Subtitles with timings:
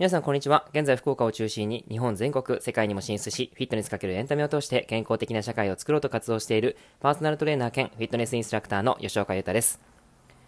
[0.00, 0.66] 皆さんこんにちは。
[0.72, 9.78] 現在福岡を中心に日本全国、世界にも進出し、フィットネスかけるエンタメを通して健康的な社会を作ろうと活動しているパーソナルトレーナー兼フィットネスインストラクターの吉岡優太です。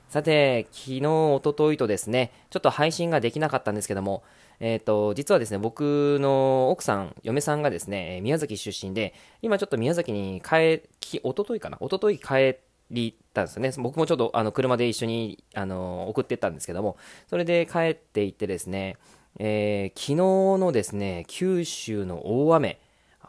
[0.08, 4.22] さて、昨日、おとといとですね、ちょっと配信ができなかったんですけども、
[4.58, 9.12] えっ、ー、と、実はですね、僕の奥さん、嫁さんがですね、宮崎出身で、
[9.42, 11.76] 今ちょっと宮崎に帰、き、おとといかな？
[11.80, 12.56] おととい帰
[12.90, 13.70] りたんですね。
[13.76, 16.96] 僕もちょっとあの車で一緒にあの送ってったんですけども、
[17.28, 18.96] それで帰っていってですね、
[19.38, 20.16] えー、昨日
[20.60, 22.80] のですね、九州の大雨、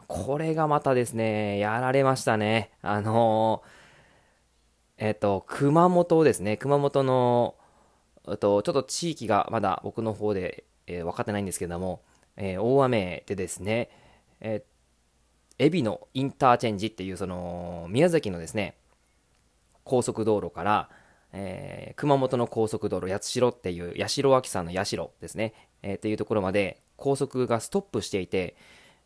[0.06, 2.70] これがまたですね、やられましたね。
[2.82, 7.54] あのー、えっ、ー、と、熊本ですね、熊本の、
[8.28, 12.02] えっと、ちょっと地域がまだ僕の方で、えー、分かってないんですけども、
[12.36, 13.90] えー、大雨でですね、
[14.40, 18.76] えー、海老のインターチェンジっていう、その、宮崎のですね、
[19.84, 20.90] 高速道路から、
[21.32, 25.54] えー、熊本の高速道路、八代っていう、八代脇山の八代ですね、
[25.84, 28.56] えー、っていうところまで高速がストップしていて、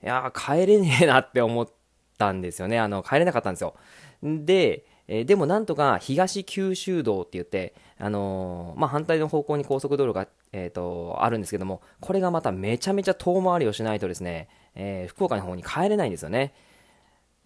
[0.03, 1.69] いや帰れねえなって思っ
[2.17, 2.79] たんですよね。
[2.79, 3.75] あの、帰れなかったんですよ。
[4.23, 16.55] で、えー、でもなんとか東九州道って言って、あのー、まあ、反対の方向に高速道路が、えっ、と、あるんですけども、これがまためちゃめちゃ遠回りをしないとですね、え福岡の方に帰れないんですよね。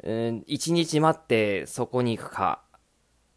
[0.03, 2.61] うん、1日待ってそこに行くか、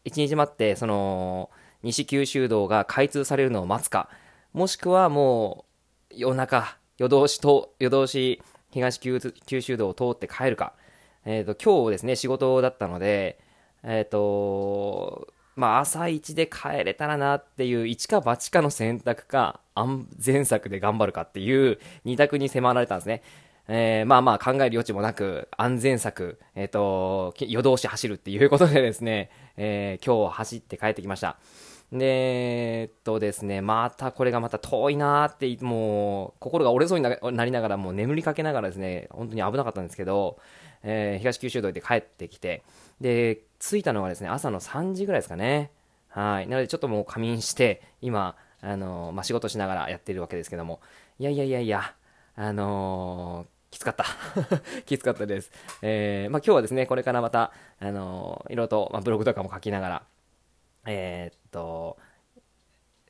[0.04, 1.50] 1日待って、その、
[1.82, 4.08] 西九州道が開通されるのを待つか、
[4.52, 5.75] もしくはもう、
[6.16, 10.72] 夜中、夜通しと、夜通し東九州道を通って帰るか、
[11.26, 13.38] えっ、ー、と、今日ですね、仕事だったので、
[13.82, 23.22] えっ、ー、と、まあ、朝一で帰れたらなっていう、一か八かの選択か、安全策で頑張るかっていう二択に迫られたんですね。
[23.68, 31.36] えー、まあまあ考える余地もなく、安全策、えっ、ー、と、夜通し走るっていうことでですね、 えー、今日走って帰ってきました。
[31.92, 40.38] で、えっとですね、またこれがまた遠いなーって、もう、心が折れそうになりながら、もう眠りかけながらですね、本当に危なかったんですけど、
[40.82, 42.62] えー、東九州道で帰ってきて、
[43.00, 45.70] で、着いたのがですね、朝の3時ぐらいですかね。
[46.08, 46.46] はい。
[46.46, 50.80] なのでちょっともう仮眠して、今、あのまあ、仕事しながらやってるわけですけども、
[51.18, 51.94] いやいやいやいや、
[52.36, 54.06] あのーきつかった
[54.86, 55.52] きつかったです。
[55.82, 60.02] えー、まあ、今日はですね、これからまた、あのー、いろいろと、まあ、ブログとかも書きながら、
[60.86, 61.98] えー、っと、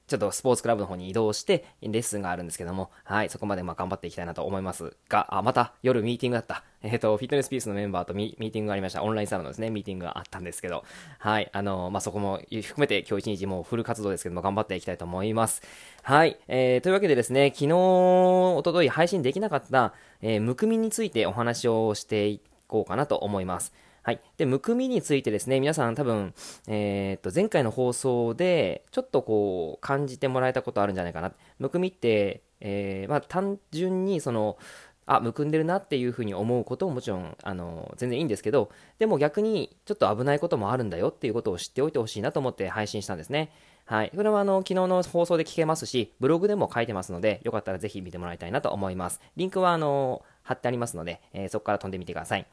[0.07, 6.63] ちょっとスポーツクラブの方に移動して、レッスンがあるんですけども、はい、そこまでまあ頑張っていきたいなと思いますが、あ、また夜ミーティングだった。
[6.83, 9.03] えっ、ー、と、フィットネスピースのメンバーとミーティングがありました。
[9.03, 10.85] オンラインサロンのですね、ミーティングがあったんですけど、
[11.19, 15.63] はい、あの、まあ、そこも含めて今日一日もうフル活動ですけども、頑張っていきたいと思います。
[16.03, 23.73] はい、えー、というわけでですね、昨日、おととい配信できなかった、えー、むくみについてお話をしていこうかなと思います。
[24.07, 24.21] はい。
[24.37, 26.33] で、むくみについてですね、皆さん多分、
[26.69, 31.33] えー、っと、前回の放送で、ちょっとこう、感じてもらえたことあるんじゃないかな。
[31.59, 34.59] むくみって、えー、まあ、単純に、その、
[35.07, 43.51] あ、むくんでるなっていうふうに思うことももちろん、あの、全然いいんですけど、でも逆に、ちょっと危ないこともあるんだよっていうことを知っておいてほしいなと思って配信したんですね。
[43.87, 44.13] はい。
[44.15, 49.21] これはあの、昨日の放送で聞けますし、ブログでも書いてますので、よかったらぜひ見てもらいたいなと思います。
[49.35, 52.47] リンクはあの、貼ってありますので、えー、そこから飛んでみてください。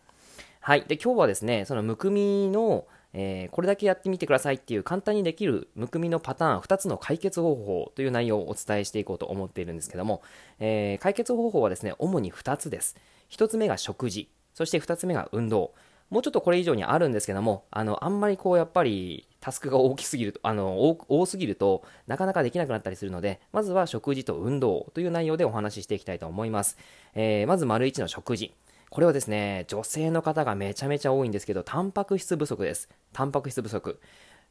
[0.62, 0.84] はい。
[0.88, 10.22] で、今日はですね、そのむくみの、えー、これだけやってみてくださいっていう簡単にできるむくみのパターン2つの解決方法という内容をお伝えしていこうと思っているんですけども、
[10.60, 12.96] えー、解決方法はですね、主に2つです。
[13.30, 15.74] 1つ目が食事、そして2つ目が運動。
[16.10, 26.78] もうちょっとこれ以上にあるんですけども、あの、あんまりこうやっぱりタスクが大きすぎると、あの、多すぎるとなかなかできなくなったりするので、まずは食事と運動という内容でお話ししていきたいと思います。
[27.16, 28.54] えー、まず丸1の食事。
[28.94, 32.90] これはですね、女性の方がめちゃめちゃ多いんですけど、タンパク質不足です。
[33.12, 34.00] タンパク質不足。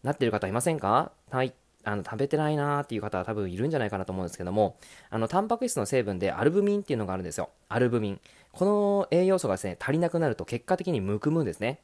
[0.02, 1.12] なってる方いませんか？
[1.30, 1.54] はい。
[1.84, 4.76] あの食べてないなーっていう方は多分いるんじゃないかなと思うんですけども、
[5.10, 7.50] あの、タンパク質の成分でアルブミンっていうのがあるんですよ。
[7.68, 8.20] アルブミン。
[8.50, 11.78] この栄養素がですね、足りなくなると結果的にむくむんですね。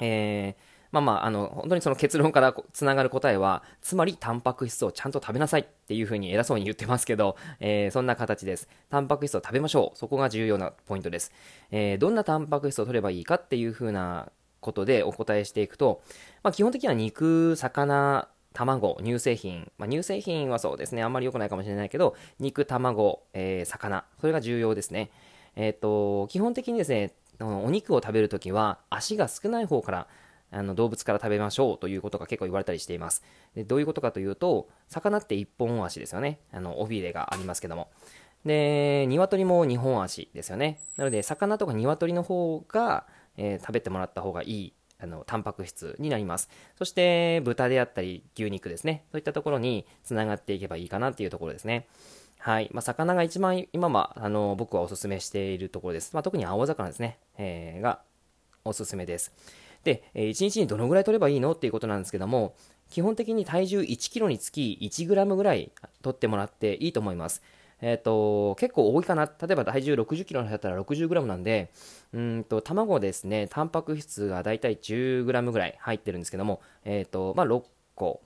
[0.00, 8.68] えー、まあまあ、あの、本当にその結論からつながる答えは、つまりタンパク質をちゃんと食べなさいっていうふうに偉そうに言ってますけど、えー、そんな形です。
[8.90, 9.98] タンパク質を食べましょう。
[9.98, 11.32] そこが重要なポイントです。
[11.72, 14.30] えー、どんなタンパク質を取ればいいかっていうふうな
[14.60, 16.00] ことでお答えしていくと、
[16.44, 25.10] まあ、基本的には肉、魚、卵、乳製品、まあ、乳製品はそうですね、あんまり良くないかもしれないけど、肉、卵、えー、魚、それが重要ですね。
[25.56, 30.06] えっ、と、基本的にですね、お肉を食べるときは足が少ない方から
[30.54, 33.22] あの動物から食べましょうということが結構言われたりしています。
[33.54, 36.38] でどういうことかというと、魚って一本足ですよね。
[36.52, 37.90] あの、尾びれがありますけども。
[38.44, 40.80] で、鶏も二本足ですよね。
[40.96, 43.06] なので、魚とか鶏の方が、
[43.36, 46.50] えー、食べてもらった方がいい、あの、タンパク質になります。
[46.76, 49.04] そして、豚であったり、牛肉ですね。
[49.10, 51.86] そういったところにつながっていけばいいかなっていうところですね。
[52.38, 52.68] はい。
[52.72, 56.12] まあ、魚が一番今は、あの、僕はおすすめしているところです。
[56.12, 58.02] まあ、特に青魚ですね、えー、が
[58.64, 59.32] おすすめです。
[59.84, 62.54] で、えー、1日にどのぐらい取ればいいのっていうことなんですけども、
[62.90, 65.70] 基本的に体重1キロにつき1グラムぐらい
[66.02, 67.42] 取ってもらっていいと思います。
[67.80, 69.26] えっ、ー、と、結構多いかな。
[69.26, 71.70] 例えば体重60キロの人だったら60グラムなんで、
[72.12, 77.62] うんと、卵ですね、タンパク質がだいたい10グラムぐらい入ってるんですけども、えっ、ー、と、まあ、6
[77.94, 78.22] 個、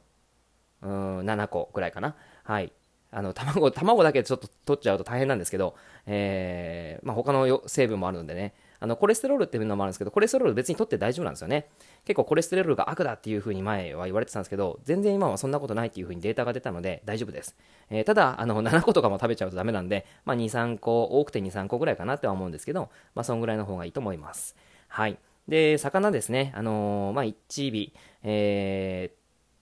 [0.82, 2.14] うん、7個ぐらいかな。
[2.44, 2.72] はい。
[3.11, 5.75] あの、卵、卵だけちょっと取っちゃうと大変なんですけど、
[6.06, 11.69] えー、まあ、他の成分もあるのでね、あの、コレステロールっていうのもあるんですけど、コレステロール別に取って大丈夫なんですよね。
[12.04, 17.56] 結構コレステロールが悪だっていう風に前は言われてたんですけど、全然今はそんなことないっていう風にデータが出たので大丈夫です。
[17.90, 24.56] えー、ただ、あの、7個とかも食べちゃうとダメなんで、まあ、2、3個、多くて2、3個ぐらいかなっては思うんですけど、まあ、そんぐらいの方がいいと思います。
[24.88, 25.19] はい。
[25.48, 27.92] で、魚ですね、あのー、まあ、1尾、
[28.22, 29.19] えー、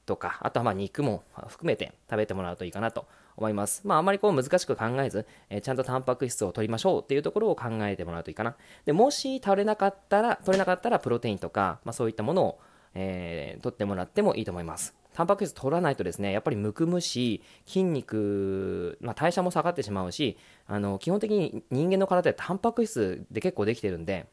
[0.06, 3.82] とか、あとはまあ肉も含めて食べてもらうといいかなと思います。
[3.84, 8.56] まあ、あまりこう難しく考えず、えー、ちゃんとタンパク質を取りましょうっていうところを考えてもらうといいかな。
[8.84, 12.58] で、もし取れなかったら、取れなかったらプロテインとか、まあ、そういったものを、
[12.94, 14.94] えー、取ってもらってもいいと思います。
[15.14, 20.36] タンパク質取らないとですね、やっぱりむくむし、筋肉、まあ、代謝も下がってしまうし、
[20.66, 24.26] あの、基本的に人間の体でタンパク質で結構できてるんで、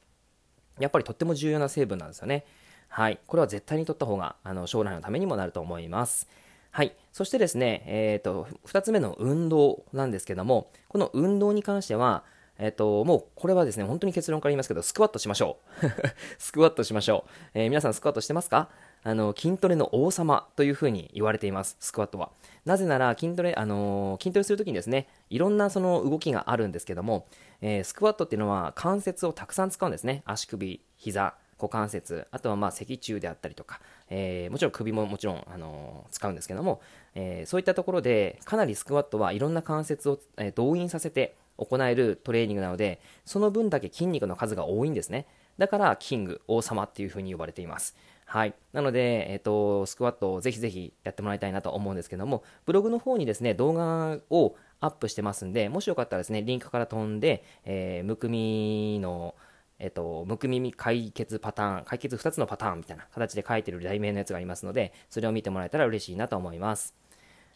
[0.79, 2.45] やっぱりとっても重要な成分なんですよね。
[2.89, 3.19] はい。
[3.25, 6.27] これは絶対に取った方が、あの、将来のためにもなると思います。
[6.75, 6.95] はい。
[7.11, 12.23] そしてですね、えっ、ー、と、二つ目の運動なんですけども、この運動に関しては、
[12.57, 15.85] えっ、ー、と、もうこれはですね、本当に結論から言いますけど、スクワットしましょう。
[16.41, 17.29] スクワットしましょう。
[17.53, 18.69] えー、皆さんスクワットしてますか？
[19.03, 22.31] あの、筋トレの王様というふうに言われています、スクワットは。
[22.65, 27.27] なぜなら、筋トレ、あの筋トレするときにですね、いろんなその動きがあるんですけども、
[27.61, 30.23] え、スクワットっていうのは関節をたくさん使うんですね。
[30.25, 33.79] 足首、膝、股関節、あとはまあ脊柱であったりとか、
[34.09, 36.81] えー、もちろん首ももちろん、あのー、使うんですけども、
[37.15, 45.25] えー、そういったところでかなりスクワットはいろんな関節を、え動員させて行えるトレーニングなのでその分だけ筋肉の数が多いんですね。
[45.57, 47.95] だからキング王様っていう風に呼ばれています。
[48.25, 48.53] はい。
[48.73, 59.35] なので、えーと、スクワットをぜひぜひやってもらいたいなと思うんですけどもブログの方にですね動画をアップしてますんでもしよかったらですねリンクから飛んで、えむくみの
[59.83, 66.93] えっと、むくみ解決パターン、解決2つのパターンみたいな形で書いてる題名のやつがありますので、それを見てもらえたら嬉しいなと思います。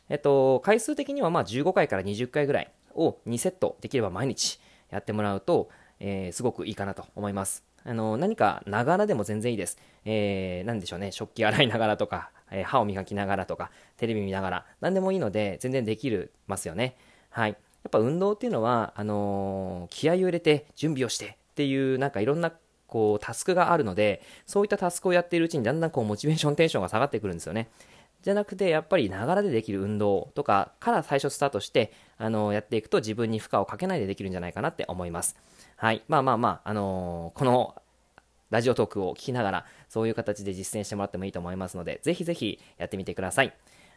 [0.10, 4.60] えっと、回数的にはまあ15回から20回ぐらいを2セットできれば毎日
[4.90, 5.70] やってもらうと、
[6.02, 7.64] えー、すごくいいかなと思います。
[7.86, 9.78] あの、何かながらでも全然いいです。
[10.04, 16.98] えー、なんでしょうね、食器洗いながらとか、えー、歯を磨きながらとか、テレビ見ながら、何でもいいので、全然できるますよね。
[17.30, 17.52] はい。
[17.52, 17.56] や
[17.88, 22.52] っぱ運動っていうのは、あのー、気合を入れて準備をしてっていうなんかいろんな
[22.86, 27.68] こうタスクがあるのでそういったタスクをやっているうちにだんだんこうモチベーションテンションが下がってくるんですよね。
[28.22, 35.36] じゃなくてやっぱりながらでできる運動とかから最初スタートしてあのやっていくと自分に負荷をかけないでできるんじゃないかなって思います。
[35.78, 36.04] はい。
[36.08, 37.76] まあまあまああのー、この
[38.52, 43.54] ラジオトークを聞きながらそういう形で実践してもらってもいいと思いますのでぜひぜひやってみてください。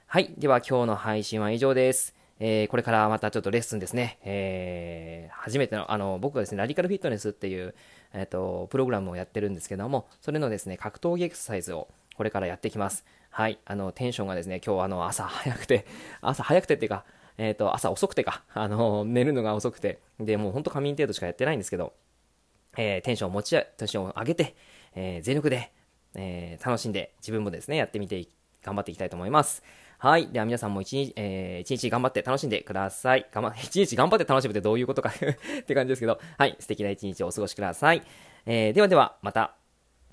[0.07, 0.35] はい。
[0.39, 2.20] では今日の配信は以上です。
[2.43, 7.75] えー、これからまたちょっとレッスンですね、えー、初めての、あの、僕はですね、ラディカルフィットネスっていう、
[8.15, 13.05] えっ、ー、と、プログラムをやってるんですけども、それのですね、格闘技エクササイズをこれからやっていきます。
[13.29, 15.85] はい、あの、テンションがですね、今日あの、朝早くて、
[16.23, 17.05] 朝早くてっていうか、
[17.37, 21.93] えっ、と、朝遅くてか、あの、寝るのが遅くて、で、もうほんと仮眠程度しかやってないんですけど、
[22.79, 24.55] えテンションを持ち、テンションを上げて、
[24.95, 25.73] え全力で、
[26.15, 28.27] え楽しんで、自分もですね、やってみて、
[28.63, 29.63] 頑張っていきたいと思います。
[30.03, 30.29] はい。
[30.29, 33.27] では皆さんも一日、えー、一日頑張って楽しんでください。
[33.31, 36.57] 頑張、 一日頑張って楽しむってどういうことか って感じですけど、はい。
[36.59, 38.03] 素敵な一日をお過ごしください。
[38.47, 39.60] えー、ではでは、また。